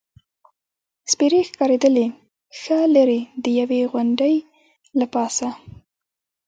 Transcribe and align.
سپېرې 1.11 1.41
ښکارېدلې، 1.49 2.07
ښه 2.59 2.77
لرې، 2.95 3.19
د 3.43 3.45
یوې 3.59 3.81
غونډۍ 3.91 4.35
له 4.99 5.05
پاسه. 5.13 5.49